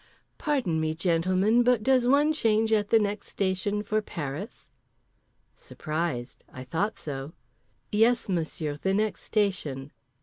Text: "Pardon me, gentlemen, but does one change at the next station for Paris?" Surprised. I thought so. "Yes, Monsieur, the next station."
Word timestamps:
"Pardon 0.39 0.79
me, 0.79 0.95
gentlemen, 0.95 1.61
but 1.61 1.83
does 1.83 2.07
one 2.07 2.33
change 2.33 2.73
at 2.73 2.89
the 2.89 2.97
next 2.97 3.27
station 3.27 3.83
for 3.83 4.01
Paris?" 4.01 4.71
Surprised. 5.55 6.43
I 6.51 6.63
thought 6.63 6.97
so. 6.97 7.33
"Yes, 7.91 8.27
Monsieur, 8.27 8.77
the 8.81 8.95
next 8.95 9.21
station." 9.21 9.91